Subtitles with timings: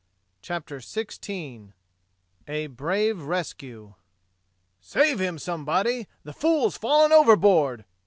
[0.41, 1.73] CHAPTER XVI
[2.47, 3.93] A BRAVE RESCUE
[4.79, 6.07] "Save him, somebody!
[6.23, 7.85] The fool's fallen overboard!"